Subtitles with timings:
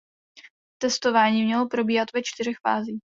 [0.81, 3.01] Testování mělo probíhat ve čtyřech fázích.